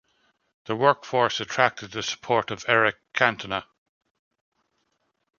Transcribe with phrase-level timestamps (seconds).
[0.65, 3.65] The workforce attracted the support of Eric Cantona.